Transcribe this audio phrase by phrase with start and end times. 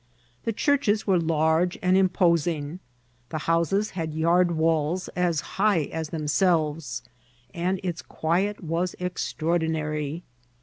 [0.45, 2.79] The churches were large and imposmg;
[3.29, 7.03] the houses had yard walls as hi^ as themselves;
[7.53, 10.23] and its quiet was extraordinary.